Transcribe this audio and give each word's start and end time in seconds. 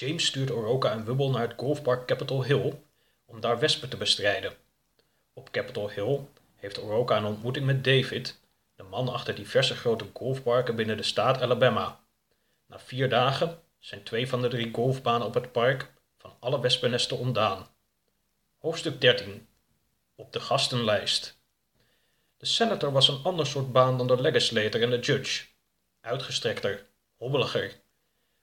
James 0.00 0.26
stuurt 0.26 0.50
Oroka 0.50 0.90
en 0.90 1.04
Wubbel 1.04 1.30
naar 1.30 1.48
het 1.48 1.54
golfpark 1.56 2.06
Capitol 2.06 2.44
Hill 2.44 2.82
om 3.24 3.40
daar 3.40 3.58
wespen 3.58 3.88
te 3.88 3.96
bestrijden. 3.96 4.52
Op 5.32 5.50
Capitol 5.50 5.90
Hill 5.90 6.20
heeft 6.54 6.80
Oroka 6.80 7.16
een 7.16 7.24
ontmoeting 7.24 7.66
met 7.66 7.84
David, 7.84 8.40
de 8.76 8.82
man 8.82 9.08
achter 9.08 9.34
diverse 9.34 9.74
grote 9.74 10.06
golfparken 10.12 10.76
binnen 10.76 10.96
de 10.96 11.02
staat 11.02 11.40
Alabama. 11.40 12.00
Na 12.66 12.78
vier 12.78 13.08
dagen 13.08 13.60
zijn 13.78 14.02
twee 14.02 14.28
van 14.28 14.42
de 14.42 14.48
drie 14.48 14.74
golfbanen 14.74 15.26
op 15.26 15.34
het 15.34 15.52
park 15.52 15.92
van 16.16 16.36
alle 16.38 16.60
wespennesten 16.60 17.18
ontdaan. 17.18 17.68
Hoofdstuk 18.58 19.00
13 19.00 19.48
Op 20.14 20.32
de 20.32 20.40
gastenlijst 20.40 21.38
De 22.36 22.46
senator 22.46 22.92
was 22.92 23.08
een 23.08 23.22
ander 23.22 23.46
soort 23.46 23.72
baan 23.72 23.98
dan 23.98 24.06
de 24.06 24.20
legislator 24.20 24.82
en 24.82 24.90
de 24.90 24.98
judge. 24.98 25.46
Uitgestrekter, 26.00 26.86
hobbeliger. 27.16 27.86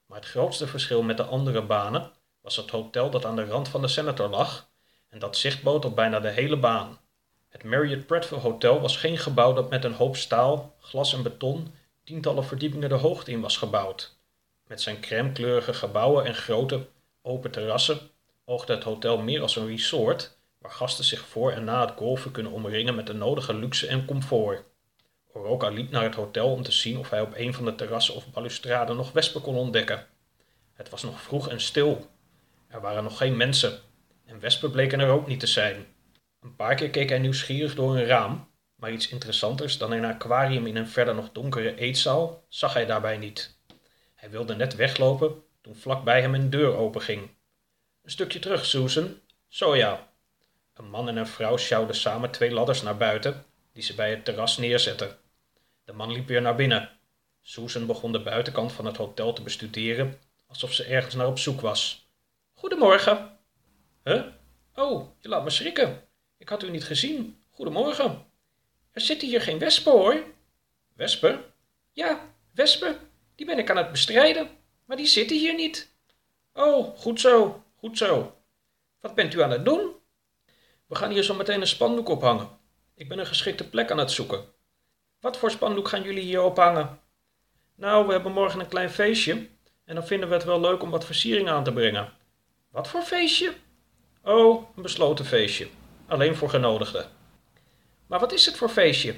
Maar 0.06 0.18
het 0.18 0.28
grootste 0.28 0.66
verschil 0.66 1.02
met 1.02 1.16
de 1.16 1.24
andere 1.24 1.62
banen 1.62 2.10
was 2.40 2.56
het 2.56 2.70
hotel 2.70 3.10
dat 3.10 3.24
aan 3.24 3.36
de 3.36 3.44
rand 3.44 3.68
van 3.68 3.80
de 3.80 3.88
senator 3.88 4.28
lag 4.28 4.68
en 5.08 5.18
dat 5.18 5.36
zicht 5.36 5.62
bood 5.62 5.84
op 5.84 5.96
bijna 5.96 6.20
de 6.20 6.30
hele 6.30 6.56
baan. 6.56 7.00
Het 7.48 7.64
Marriott 7.64 8.06
Prattville 8.06 8.40
Hotel 8.40 8.80
was 8.80 8.96
geen 8.96 9.18
gebouw 9.18 9.52
dat 9.52 9.70
met 9.70 9.84
een 9.84 9.94
hoop 9.94 10.16
staal, 10.16 10.74
glas 10.80 11.14
en 11.14 11.22
beton 11.22 11.74
tientallen 12.04 12.44
verdiepingen 12.44 12.88
de 12.88 12.94
hoogte 12.94 13.30
in 13.30 13.40
was 13.40 13.56
gebouwd. 13.56 14.16
Met 14.66 14.80
zijn 14.80 15.00
crèmekleurige 15.00 15.74
gebouwen 15.74 16.24
en 16.24 16.34
grote, 16.34 16.86
open 17.22 17.50
terrassen 17.50 18.10
oogde 18.44 18.74
het 18.74 18.84
hotel 18.84 19.18
meer 19.18 19.40
als 19.40 19.56
een 19.56 19.66
resort 19.66 20.38
waar 20.58 20.70
gasten 20.70 21.04
zich 21.04 21.20
voor 21.20 21.52
en 21.52 21.64
na 21.64 21.86
het 21.86 21.96
golfen 21.96 22.30
kunnen 22.30 22.52
omringen 22.52 22.94
met 22.94 23.06
de 23.06 23.14
nodige 23.14 23.54
luxe 23.54 23.86
en 23.86 24.04
comfort. 24.04 24.64
Oroka 25.36 25.68
liep 25.68 25.90
naar 25.90 26.02
het 26.02 26.14
hotel 26.14 26.52
om 26.52 26.62
te 26.62 26.72
zien 26.72 26.98
of 26.98 27.10
hij 27.10 27.20
op 27.20 27.32
een 27.34 27.54
van 27.54 27.64
de 27.64 27.74
terrassen 27.74 28.14
of 28.14 28.30
balustraden 28.30 28.96
nog 28.96 29.12
wespen 29.12 29.40
kon 29.40 29.56
ontdekken. 29.56 30.06
Het 30.74 30.90
was 30.90 31.02
nog 31.02 31.22
vroeg 31.22 31.48
en 31.48 31.60
stil. 31.60 32.10
Er 32.68 32.80
waren 32.80 33.02
nog 33.02 33.16
geen 33.16 33.36
mensen 33.36 33.80
en 34.24 34.40
wespen 34.40 34.70
bleken 34.70 35.00
er 35.00 35.08
ook 35.08 35.26
niet 35.26 35.40
te 35.40 35.46
zijn. 35.46 35.86
Een 36.40 36.56
paar 36.56 36.74
keer 36.74 36.90
keek 36.90 37.08
hij 37.08 37.18
nieuwsgierig 37.18 37.74
door 37.74 37.96
een 37.96 38.04
raam, 38.04 38.48
maar 38.74 38.92
iets 38.92 39.08
interessanters 39.08 39.78
dan 39.78 39.92
een 39.92 40.04
aquarium 40.04 40.66
in 40.66 40.76
een 40.76 40.88
verder 40.88 41.14
nog 41.14 41.32
donkere 41.32 41.76
eetzaal 41.76 42.44
zag 42.48 42.74
hij 42.74 42.86
daarbij 42.86 43.16
niet. 43.16 43.58
Hij 44.14 44.30
wilde 44.30 44.54
net 44.54 44.74
weglopen 44.74 45.42
toen 45.60 45.76
vlak 45.76 46.04
bij 46.04 46.20
hem 46.20 46.34
een 46.34 46.50
deur 46.50 46.76
openging. 46.76 47.30
Een 48.02 48.10
stukje 48.10 48.38
terug, 48.38 48.64
Susan. 48.66 49.20
Zo 49.48 49.76
ja. 49.76 50.12
Een 50.74 50.90
man 50.90 51.08
en 51.08 51.16
een 51.16 51.26
vrouw 51.26 51.56
sjouwden 51.56 51.96
samen 51.96 52.30
twee 52.30 52.50
ladders 52.50 52.82
naar 52.82 52.96
buiten, 52.96 53.44
die 53.72 53.82
ze 53.82 53.94
bij 53.94 54.10
het 54.10 54.24
terras 54.24 54.56
neerzetten. 54.56 55.24
De 55.86 55.92
man 55.92 56.12
liep 56.12 56.26
weer 56.26 56.42
naar 56.42 56.54
binnen. 56.54 56.90
Susan 57.42 57.86
begon 57.86 58.12
de 58.12 58.22
buitenkant 58.22 58.72
van 58.72 58.86
het 58.86 58.96
hotel 58.96 59.32
te 59.32 59.42
bestuderen, 59.42 60.18
alsof 60.46 60.72
ze 60.72 60.84
ergens 60.84 61.14
naar 61.14 61.26
op 61.26 61.38
zoek 61.38 61.60
was. 61.60 62.10
Goedemorgen. 62.52 63.38
Huh? 64.04 64.26
Oh, 64.74 65.08
je 65.18 65.28
laat 65.28 65.44
me 65.44 65.50
schrikken. 65.50 66.08
Ik 66.36 66.48
had 66.48 66.62
u 66.62 66.70
niet 66.70 66.84
gezien. 66.84 67.42
Goedemorgen. 67.50 68.26
Er 68.90 69.00
zitten 69.00 69.28
hier 69.28 69.40
geen 69.40 69.58
wespen, 69.58 69.92
hoor. 69.92 70.24
Wespen? 70.94 71.44
Ja, 71.92 72.34
wespen. 72.54 72.98
Die 73.34 73.46
ben 73.46 73.58
ik 73.58 73.70
aan 73.70 73.76
het 73.76 73.90
bestrijden, 73.90 74.50
maar 74.84 74.96
die 74.96 75.06
zitten 75.06 75.36
hier 75.36 75.54
niet. 75.54 75.94
Oh, 76.52 76.96
goed 76.96 77.20
zo, 77.20 77.64
goed 77.76 77.98
zo. 77.98 78.36
Wat 79.00 79.14
bent 79.14 79.34
u 79.34 79.42
aan 79.42 79.50
het 79.50 79.64
doen? 79.64 79.94
We 80.86 80.94
gaan 80.94 81.10
hier 81.10 81.22
zo 81.22 81.34
meteen 81.34 81.60
een 81.60 81.66
spandoek 81.66 82.08
ophangen. 82.08 82.58
Ik 82.94 83.08
ben 83.08 83.18
een 83.18 83.26
geschikte 83.26 83.68
plek 83.68 83.90
aan 83.90 83.98
het 83.98 84.10
zoeken. 84.10 84.54
Wat 85.20 85.36
voor 85.36 85.50
spandoek 85.50 85.88
gaan 85.88 86.02
jullie 86.02 86.22
hier 86.22 86.42
ophangen? 86.42 87.00
Nou, 87.74 88.06
we 88.06 88.12
hebben 88.12 88.32
morgen 88.32 88.60
een 88.60 88.68
klein 88.68 88.90
feestje 88.90 89.48
en 89.84 89.94
dan 89.94 90.06
vinden 90.06 90.28
we 90.28 90.34
het 90.34 90.44
wel 90.44 90.60
leuk 90.60 90.82
om 90.82 90.90
wat 90.90 91.04
versiering 91.04 91.48
aan 91.48 91.64
te 91.64 91.72
brengen. 91.72 92.12
Wat 92.70 92.88
voor 92.88 93.02
feestje? 93.02 93.54
Oh, 94.22 94.76
een 94.76 94.82
besloten 94.82 95.24
feestje. 95.24 95.68
Alleen 96.06 96.36
voor 96.36 96.50
genodigden. 96.50 97.10
Maar 98.06 98.20
wat 98.20 98.32
is 98.32 98.46
het 98.46 98.56
voor 98.56 98.68
feestje? 98.68 99.14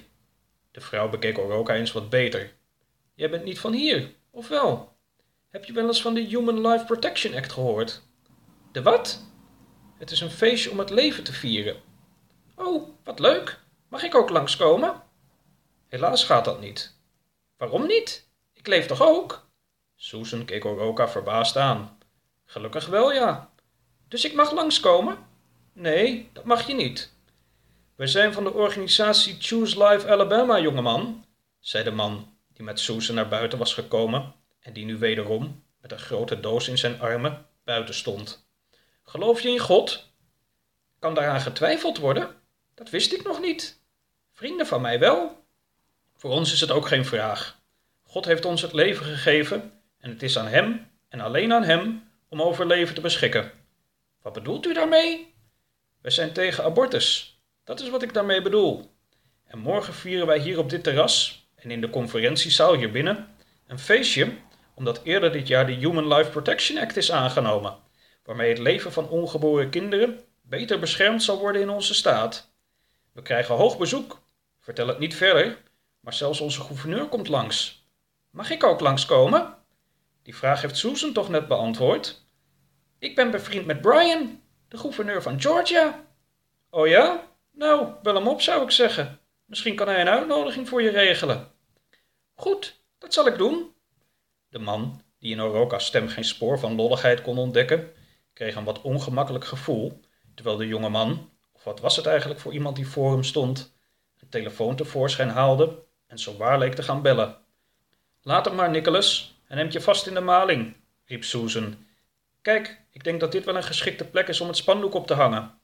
De 0.70 0.80
vrouw 0.80 1.08
bekeek 1.08 1.38
Oroka 1.38 1.74
eens 1.74 1.92
wat 1.92 2.10
beter. 2.10 2.52
Jij 3.14 3.30
bent 3.30 3.44
niet 3.44 3.58
van 3.58 3.72
hier, 3.72 4.14
of 4.30 4.48
wel? 4.48 4.96
Heb 5.48 5.64
je 5.64 5.72
wel 5.72 5.86
eens 5.86 6.02
van 6.02 6.14
de 6.14 6.20
Human 6.20 6.66
Life 6.66 6.84
Protection 6.84 7.34
Act 7.34 7.52
gehoord? 7.52 8.02
De 8.72 8.82
wat? 8.82 9.26
Het 9.98 10.10
is 10.10 10.20
een 10.20 10.30
feestje 10.30 10.70
om 10.70 10.78
het 10.78 10.90
leven 10.90 11.24
te 11.24 11.32
vieren. 11.32 11.76
Oh, 12.54 12.88
wat 13.04 13.18
leuk. 13.18 13.60
Mag 13.88 14.02
ik 14.02 14.14
ook 14.14 14.30
langskomen? 14.30 15.02
Helaas 15.88 16.24
gaat 16.24 16.44
dat 16.44 16.60
niet. 16.60 16.96
Waarom 17.56 17.86
niet? 17.86 18.28
Ik 18.52 18.66
leef 18.66 18.86
toch 18.86 19.02
ook? 19.02 19.46
Susan 19.96 20.44
keek 20.44 20.64
Oroka 20.64 21.08
verbaasd 21.08 21.56
aan. 21.56 21.98
Gelukkig 22.44 22.86
wel, 22.86 23.12
ja. 23.12 23.50
Dus 24.08 24.24
ik 24.24 24.34
mag 24.34 24.52
langskomen? 24.52 25.18
Nee, 25.72 26.30
dat 26.32 26.44
mag 26.44 26.66
je 26.66 26.74
niet. 26.74 27.12
We 27.94 28.06
zijn 28.06 28.32
van 28.32 28.44
de 28.44 28.52
organisatie 28.52 29.36
Choose 29.38 29.84
Life 29.84 30.08
Alabama, 30.08 30.60
jongeman, 30.60 31.24
zei 31.60 31.84
de 31.84 31.90
man 31.90 32.36
die 32.52 32.64
met 32.64 32.80
Susan 32.80 33.14
naar 33.14 33.28
buiten 33.28 33.58
was 33.58 33.74
gekomen 33.74 34.34
en 34.60 34.72
die 34.72 34.84
nu 34.84 34.98
wederom, 34.98 35.64
met 35.80 35.92
een 35.92 35.98
grote 35.98 36.40
doos 36.40 36.68
in 36.68 36.78
zijn 36.78 37.00
armen, 37.00 37.46
buiten 37.64 37.94
stond. 37.94 38.46
Geloof 39.04 39.40
je 39.40 39.48
in 39.48 39.58
God? 39.58 40.10
Kan 40.98 41.14
daaraan 41.14 41.40
getwijfeld 41.40 41.98
worden? 41.98 42.34
Dat 42.74 42.90
wist 42.90 43.12
ik 43.12 43.24
nog 43.24 43.40
niet. 43.40 43.80
Vrienden 44.32 44.66
van 44.66 44.80
mij 44.80 44.98
wel. 44.98 45.46
Voor 46.18 46.30
ons 46.30 46.52
is 46.52 46.60
het 46.60 46.70
ook 46.70 46.88
geen 46.88 47.04
vraag. 47.04 47.60
God 48.02 48.24
heeft 48.24 48.44
ons 48.44 48.62
het 48.62 48.72
leven 48.72 49.06
gegeven 49.06 49.72
en 49.98 50.10
het 50.10 50.22
is 50.22 50.38
aan 50.38 50.46
Hem 50.46 50.90
en 51.08 51.20
alleen 51.20 51.52
aan 51.52 51.62
Hem 51.62 52.10
om 52.28 52.42
over 52.42 52.66
leven 52.66 52.94
te 52.94 53.00
beschikken. 53.00 53.52
Wat 54.22 54.32
bedoelt 54.32 54.66
u 54.66 54.72
daarmee? 54.74 55.34
We 56.02 56.10
zijn 56.10 56.32
tegen 56.32 56.64
abortus. 56.64 57.38
Dat 57.64 57.80
is 57.80 57.90
wat 57.90 58.02
ik 58.02 58.14
daarmee 58.14 58.42
bedoel. 58.42 58.90
En 59.44 59.58
morgen 59.58 59.94
vieren 59.94 60.26
wij 60.26 60.38
hier 60.38 60.58
op 60.58 60.70
dit 60.70 60.84
terras 60.84 61.46
en 61.54 61.70
in 61.70 61.80
de 61.80 61.90
conferentiezaal 61.90 62.74
hier 62.74 62.90
binnen 62.90 63.28
een 63.66 63.78
feestje 63.78 64.32
omdat 64.74 65.00
eerder 65.02 65.32
dit 65.32 65.48
jaar 65.48 65.66
de 65.66 65.72
Human 65.72 66.14
Life 66.14 66.30
Protection 66.30 66.78
Act 66.78 66.96
is 66.96 67.12
aangenomen, 67.12 67.76
waarmee 68.24 68.48
het 68.48 68.58
leven 68.58 68.92
van 68.92 69.08
ongeboren 69.08 69.70
kinderen 69.70 70.20
beter 70.42 70.78
beschermd 70.78 71.22
zal 71.22 71.38
worden 71.38 71.62
in 71.62 71.70
onze 71.70 71.94
staat. 71.94 72.52
We 73.12 73.22
krijgen 73.22 73.54
hoog 73.54 73.78
bezoek. 73.78 74.20
Vertel 74.60 74.86
het 74.86 74.98
niet 74.98 75.14
verder, 75.14 75.58
maar 76.08 76.16
zelfs 76.16 76.40
onze 76.40 76.60
gouverneur 76.60 77.06
komt 77.06 77.28
langs. 77.28 77.86
Mag 78.30 78.50
ik 78.50 78.64
ook 78.64 78.80
langskomen? 78.80 79.56
Die 80.22 80.36
vraag 80.36 80.62
heeft 80.62 80.76
Susan 80.76 81.12
toch 81.12 81.28
net 81.28 81.48
beantwoord. 81.48 82.26
Ik 82.98 83.14
ben 83.14 83.30
bevriend 83.30 83.66
met 83.66 83.80
Brian, 83.80 84.40
de 84.68 84.78
gouverneur 84.78 85.22
van 85.22 85.40
Georgia. 85.40 86.04
Oh 86.70 86.86
ja? 86.86 87.26
Nou, 87.52 87.92
bel 88.02 88.14
hem 88.14 88.28
op, 88.28 88.40
zou 88.40 88.62
ik 88.62 88.70
zeggen. 88.70 89.20
Misschien 89.44 89.76
kan 89.76 89.88
hij 89.88 90.00
een 90.00 90.08
uitnodiging 90.08 90.68
voor 90.68 90.82
je 90.82 90.90
regelen. 90.90 91.50
Goed, 92.34 92.82
dat 92.98 93.14
zal 93.14 93.26
ik 93.26 93.38
doen. 93.38 93.74
De 94.48 94.58
man, 94.58 95.02
die 95.18 95.32
in 95.32 95.42
Oroka's 95.42 95.86
stem 95.86 96.08
geen 96.08 96.24
spoor 96.24 96.58
van 96.58 96.74
lolligheid 96.74 97.22
kon 97.22 97.38
ontdekken, 97.38 97.92
kreeg 98.32 98.54
een 98.54 98.64
wat 98.64 98.82
ongemakkelijk 98.82 99.44
gevoel, 99.44 100.00
terwijl 100.34 100.56
de 100.56 100.66
jonge 100.66 100.88
man, 100.88 101.30
of 101.52 101.64
wat 101.64 101.80
was 101.80 101.96
het 101.96 102.06
eigenlijk 102.06 102.40
voor 102.40 102.52
iemand 102.52 102.76
die 102.76 102.88
voor 102.88 103.12
hem 103.12 103.24
stond, 103.24 103.76
een 104.20 104.28
telefoon 104.28 104.76
tevoorschijn 104.76 105.28
haalde 105.28 105.86
en 106.08 106.18
zo 106.18 106.36
waar 106.36 106.58
leek 106.58 106.74
te 106.74 106.82
gaan 106.82 107.02
bellen. 107.02 107.36
Laat 108.22 108.44
hem 108.44 108.54
maar, 108.54 108.70
Nicholas, 108.70 109.34
en 109.46 109.56
neemt 109.56 109.72
je 109.72 109.80
vast 109.80 110.06
in 110.06 110.14
de 110.14 110.20
maling, 110.20 110.76
riep 111.04 111.24
Susan. 111.24 111.86
Kijk, 112.42 112.80
ik 112.90 113.04
denk 113.04 113.20
dat 113.20 113.32
dit 113.32 113.44
wel 113.44 113.56
een 113.56 113.62
geschikte 113.62 114.04
plek 114.04 114.28
is 114.28 114.40
om 114.40 114.48
het 114.48 114.56
spandoek 114.56 114.94
op 114.94 115.06
te 115.06 115.14
hangen. 115.14 115.58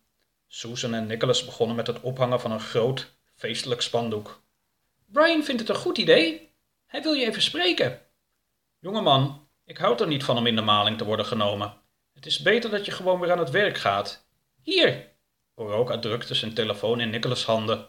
Susan 0.47 0.95
en 0.95 1.07
Nicholas 1.07 1.45
begonnen 1.45 1.77
met 1.77 1.87
het 1.87 2.01
ophangen 2.01 2.41
van 2.41 2.53
een 2.53 2.61
groot, 2.61 3.13
feestelijk 3.35 3.81
spandoek. 3.81 4.43
Brian 5.07 5.45
vindt 5.45 5.61
het 5.61 5.71
een 5.71 5.83
goed 5.83 5.99
idee. 5.99 6.53
Hij 6.87 7.03
wil 7.03 7.13
je 7.13 7.27
even 7.27 7.43
spreken. 7.43 8.01
Jongeman, 8.79 9.49
ik 9.65 9.79
houd 9.79 10.01
er 10.01 10.07
niet 10.07 10.25
van 10.25 10.37
om 10.37 10.47
in 10.47 10.57
de 10.57 10.63
maling 10.63 10.99
te 10.99 11.05
worden 11.05 11.27
genomen. 11.27 11.75
Het 12.15 12.27
is 12.27 12.39
beter 12.39 12.71
dat 12.71 12.85
je 12.85 12.93
gewoon 12.93 13.21
weer 13.21 13.33
aan 13.33 13.39
het 13.39 13.51
werk 13.51 13.79
gaat. 13.79 14.27
Hier! 14.63 15.13
Oroka 15.55 15.99
drukte 15.99 16.35
zijn 16.35 16.55
telefoon 16.55 17.01
in 17.01 17.11
Nicholas' 17.11 17.45
handen. 17.45 17.89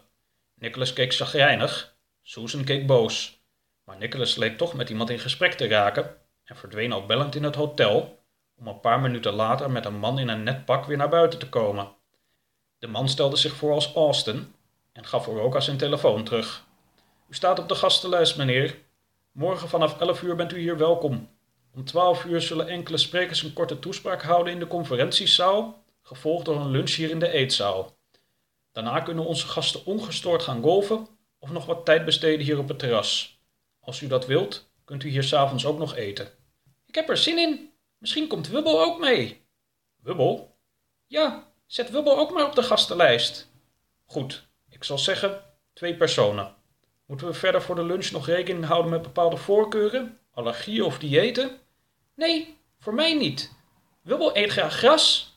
Nicholas 0.54 0.92
keek 0.92 1.12
zagrijnig. 1.12 1.95
Susan 2.28 2.64
keek 2.64 2.86
boos. 2.86 3.40
Maar 3.84 3.96
Nicholas 3.96 4.36
leek 4.36 4.58
toch 4.58 4.74
met 4.74 4.90
iemand 4.90 5.10
in 5.10 5.18
gesprek 5.18 5.52
te 5.52 5.68
raken 5.68 6.16
en 6.44 6.56
verdween 6.56 6.92
al 6.92 7.06
bellend 7.06 7.34
in 7.34 7.42
het 7.42 7.54
hotel, 7.54 8.22
om 8.56 8.66
een 8.66 8.80
paar 8.80 9.00
minuten 9.00 9.32
later 9.32 9.70
met 9.70 9.84
een 9.84 9.98
man 9.98 10.18
in 10.18 10.28
een 10.28 10.42
net 10.42 10.64
pak 10.64 10.84
weer 10.84 10.96
naar 10.96 11.08
buiten 11.08 11.38
te 11.38 11.48
komen. 11.48 11.88
De 12.78 12.86
man 12.86 13.08
stelde 13.08 13.36
zich 13.36 13.52
voor 13.52 13.72
als 13.72 13.94
Austin 13.94 14.54
en 14.92 15.06
gaf 15.06 15.28
Oroka 15.28 15.60
zijn 15.60 15.76
telefoon 15.76 16.24
terug. 16.24 16.64
U 17.28 17.34
staat 17.34 17.58
op 17.58 17.68
de 17.68 17.74
gastenlijst, 17.74 18.36
meneer. 18.36 18.78
Morgen 19.32 19.68
vanaf 19.68 20.00
11 20.00 20.22
uur 20.22 20.36
bent 20.36 20.52
u 20.52 20.58
hier 20.58 20.78
welkom. 20.78 21.28
Om 21.74 21.84
12 21.84 22.24
uur 22.24 22.40
zullen 22.40 22.68
enkele 22.68 22.96
sprekers 22.96 23.42
een 23.42 23.52
korte 23.52 23.78
toespraak 23.78 24.22
houden 24.22 24.52
in 24.52 24.58
de 24.58 24.66
conferentiezaal, 24.66 25.82
gevolgd 26.02 26.44
door 26.44 26.60
een 26.60 26.70
lunch 26.70 26.90
hier 26.90 27.10
in 27.10 27.18
de 27.18 27.30
eetzaal. 27.30 27.96
Daarna 28.72 29.00
kunnen 29.00 29.26
onze 29.26 29.46
gasten 29.46 29.84
ongestoord 29.84 30.42
gaan 30.42 30.62
golven 30.62 31.14
of 31.38 31.50
nog 31.50 31.66
wat 31.66 31.84
tijd 31.84 32.04
besteden 32.04 32.46
hier 32.46 32.58
op 32.58 32.68
het 32.68 32.78
terras. 32.78 33.40
Als 33.80 34.00
u 34.00 34.06
dat 34.06 34.26
wilt, 34.26 34.70
kunt 34.84 35.02
u 35.02 35.08
hier 35.08 35.22
s'avonds 35.22 35.66
ook 35.66 35.78
nog 35.78 35.96
eten. 35.96 36.30
Ik 36.86 36.94
heb 36.94 37.08
er 37.08 37.16
zin 37.16 37.38
in, 37.38 37.70
Misschien 37.98 38.26
komt 38.26 38.48
Wubbel 38.48 38.82
ook 38.82 38.98
mee. 38.98 39.46
Wubbel? 40.02 40.56
Ja, 41.06 41.52
zet 41.66 41.90
Wubbel 41.90 42.18
ook 42.18 42.32
maar 42.32 42.46
op 42.46 42.54
de 42.54 42.62
gastenlijst. 42.62 43.50
Goed, 44.04 44.48
ik 44.70 44.84
zal 44.84 44.98
zeggen 44.98 45.42
twee 45.72 45.96
personen. 45.96 46.54
Moeten 47.06 47.26
we 47.26 47.32
verder 47.32 47.62
voor 47.62 47.74
de 47.74 47.84
lunch 47.84 48.10
nog 48.10 48.26
rekening 48.26 48.64
houden 48.64 48.90
met 48.90 49.02
bepaalde 49.02 49.36
voorkeuren, 49.36 50.18
allergieën 50.32 50.82
of 50.82 50.98
diëten? 50.98 51.58
Nee, 52.14 52.58
voor 52.78 52.94
mij 52.94 53.14
niet. 53.14 53.52
Wubbel 54.02 54.36
eet 54.36 54.50
graag 54.50 54.74
gras. 54.74 55.36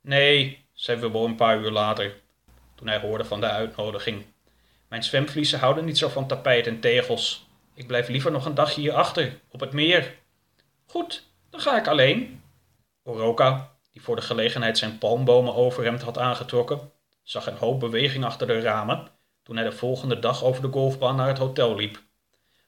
Nee, 0.00 0.66
zei 0.72 1.00
Wubbel 1.00 1.24
een 1.24 1.36
paar 1.36 1.58
uur 1.58 1.70
later, 1.70 2.20
toen 2.74 2.88
hij 2.88 3.00
hoorde 3.00 3.24
van 3.24 3.40
de 3.40 3.48
uitnodiging. 3.48 4.24
Mijn 4.88 5.04
zwemvliezen 5.04 5.58
houden 5.58 5.84
niet 5.84 5.98
zo 5.98 6.08
van 6.08 6.26
tapijt 6.26 6.66
en 6.66 6.80
tegels. 6.80 7.48
Ik 7.74 7.86
blijf 7.86 8.08
liever 8.08 8.30
nog 8.30 8.44
een 8.46 8.54
dagje 8.54 8.80
hierachter, 8.80 9.40
op 9.50 9.60
het 9.60 9.72
meer. 9.72 10.14
Goed, 10.86 11.28
dan 11.50 11.60
ga 11.60 11.78
ik 11.78 11.86
alleen. 11.86 12.42
Oroka, 13.02 13.72
die 13.92 14.02
voor 14.02 14.16
de 14.16 14.22
gelegenheid 14.22 14.78
zijn 14.78 14.98
palmbomen 14.98 15.54
overhemd 15.54 16.02
had 16.02 16.18
aangetrokken, 16.18 16.92
zag 17.22 17.46
een 17.46 17.56
hoop 17.56 17.80
beweging 17.80 18.24
achter 18.24 18.46
de 18.46 18.60
ramen 18.60 19.08
toen 19.42 19.56
hij 19.56 19.64
de 19.64 19.72
volgende 19.72 20.18
dag 20.18 20.44
over 20.44 20.62
de 20.62 20.68
golfbaan 20.68 21.16
naar 21.16 21.28
het 21.28 21.38
hotel 21.38 21.76
liep. 21.76 22.02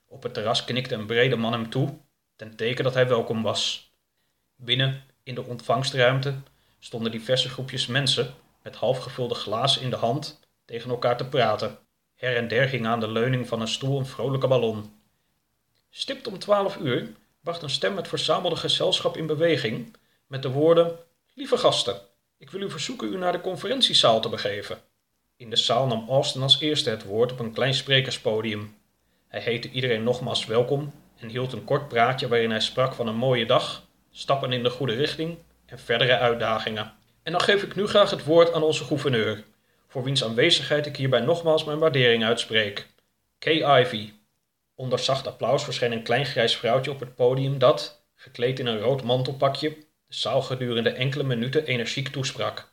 Op 0.06 0.22
het 0.22 0.34
terras 0.34 0.64
knikte 0.64 0.94
een 0.94 1.06
brede 1.06 1.36
man 1.36 1.52
hem 1.52 1.70
toe, 1.70 1.98
ten 2.36 2.56
teken 2.56 2.84
dat 2.84 2.94
hij 2.94 3.08
welkom 3.08 3.42
was. 3.42 3.92
Binnen, 4.56 5.04
in 5.22 5.34
de 5.34 5.44
ontvangstruimte, 5.44 6.34
stonden 6.78 7.12
diverse 7.12 7.48
groepjes 7.48 7.86
mensen 7.86 8.34
met 8.62 8.76
halfgevulde 8.76 9.34
glazen 9.34 9.82
in 9.82 9.90
de 9.90 9.96
hand 9.96 10.40
tegen 10.64 10.90
elkaar 10.90 11.16
te 11.16 11.26
praten. 11.26 11.78
Her 12.18 12.36
en 12.36 12.48
der 12.48 12.68
hing 12.68 12.86
aan 12.86 13.00
de 13.00 13.08
leuning 13.08 13.48
van 13.48 13.60
een 13.60 13.68
stoel 13.68 13.98
een 13.98 14.06
vrolijke 14.06 14.46
ballon. 14.46 14.92
Stipt 15.90 16.26
om 16.26 16.38
twaalf 16.38 16.76
uur 16.76 17.08
bracht 17.40 17.62
een 17.62 17.70
stem 17.70 17.96
het 17.96 18.08
verzamelde 18.08 18.56
gezelschap 18.56 19.16
in 19.16 19.26
beweging 19.26 19.96
met 20.26 20.42
de 20.42 20.50
woorden: 20.50 20.98
Lieve 21.34 21.56
gasten, 21.56 22.00
ik 22.38 22.50
wil 22.50 22.60
u 22.60 22.70
verzoeken 22.70 23.12
u 23.12 23.16
naar 23.16 23.32
de 23.32 23.40
conferentiezaal 23.40 24.20
te 24.20 24.28
begeven. 24.28 24.78
In 25.36 25.50
de 25.50 25.56
zaal 25.56 25.86
nam 25.86 26.08
Austin 26.08 26.42
als 26.42 26.60
eerste 26.60 26.90
het 26.90 27.04
woord 27.04 27.32
op 27.32 27.38
een 27.38 27.52
klein 27.52 27.74
sprekerspodium. 27.74 28.76
Hij 29.28 29.40
heette 29.40 29.70
iedereen 29.70 30.02
nogmaals 30.02 30.46
welkom 30.46 30.92
en 31.16 31.28
hield 31.28 31.52
een 31.52 31.64
kort 31.64 31.88
praatje 31.88 32.28
waarin 32.28 32.50
hij 32.50 32.60
sprak 32.60 32.94
van 32.94 33.06
een 33.06 33.16
mooie 33.16 33.46
dag, 33.46 33.82
stappen 34.10 34.52
in 34.52 34.62
de 34.62 34.70
goede 34.70 34.94
richting 34.94 35.38
en 35.66 35.78
verdere 35.78 36.18
uitdagingen. 36.18 36.92
En 37.22 37.32
dan 37.32 37.40
geef 37.40 37.62
ik 37.62 37.74
nu 37.74 37.86
graag 37.86 38.10
het 38.10 38.24
woord 38.24 38.52
aan 38.52 38.62
onze 38.62 38.84
gouverneur, 38.84 39.44
voor 39.88 40.04
wiens 40.04 40.24
aanwezigheid 40.24 40.86
ik 40.86 40.96
hierbij 40.96 41.20
nogmaals 41.20 41.64
mijn 41.64 41.78
waardering 41.78 42.24
uitspreek. 42.24 42.86
Kay 43.38 43.80
Ivy. 43.80 44.12
Onder 44.74 44.98
zacht 44.98 45.26
applaus 45.26 45.64
verscheen 45.64 45.92
een 45.92 46.02
klein 46.02 46.26
grijs 46.26 46.56
vrouwtje 46.56 46.90
op 46.90 47.00
het 47.00 47.14
podium 47.14 47.58
dat, 47.58 48.04
gekleed 48.14 48.58
in 48.58 48.66
een 48.66 48.80
rood 48.80 49.02
mantelpakje, 49.02 49.68
de 50.06 50.14
zaal 50.14 50.42
gedurende 50.42 50.90
enkele 50.90 51.24
minuten 51.24 51.66
energiek 51.66 52.08
toesprak. 52.08 52.72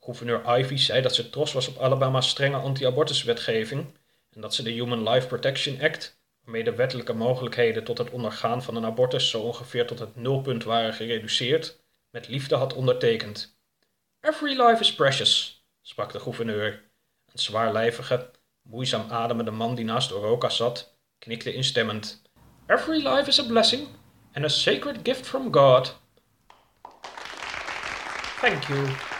Gouverneur 0.00 0.58
Ivy 0.58 0.76
zei 0.76 1.02
dat 1.02 1.14
ze 1.14 1.30
trots 1.30 1.52
was 1.52 1.68
op 1.68 1.78
Alabama's 1.78 2.28
strenge 2.28 2.56
anti-abortuswetgeving 2.56 3.86
en 4.30 4.40
dat 4.40 4.54
ze 4.54 4.62
de 4.62 4.70
Human 4.70 5.08
Life 5.08 5.26
Protection 5.26 5.80
Act, 5.82 6.20
waarmee 6.44 6.64
de 6.64 6.74
wettelijke 6.74 7.12
mogelijkheden 7.12 7.84
tot 7.84 7.98
het 7.98 8.10
ondergaan 8.10 8.62
van 8.62 8.76
een 8.76 8.84
abortus 8.84 9.30
zo 9.30 9.40
ongeveer 9.40 9.86
tot 9.86 9.98
het 9.98 10.16
nulpunt 10.16 10.64
waren 10.64 10.94
gereduceerd, 10.94 11.80
met 12.10 12.28
liefde 12.28 12.54
had 12.54 12.74
ondertekend. 12.74 13.58
Every 14.20 14.62
life 14.62 14.80
is 14.80 14.94
precious, 14.94 15.63
sprak 15.84 16.12
de 16.12 16.20
gouverneur. 16.20 16.82
Een 17.32 17.38
zwaarlijvige, 17.38 18.30
moeizaam 18.62 19.10
ademende 19.10 19.50
man 19.50 19.74
die 19.74 19.84
naast 19.84 20.12
Oroka 20.12 20.48
zat, 20.48 20.96
knikte 21.18 21.52
instemmend. 21.52 22.22
Every 22.66 23.02
life 23.08 23.28
is 23.28 23.40
a 23.40 23.46
blessing 23.46 23.88
and 24.32 24.44
a 24.44 24.48
sacred 24.48 24.98
gift 25.02 25.26
from 25.26 25.52
God. 25.52 25.94
Thank 28.40 28.68
you. 28.68 29.13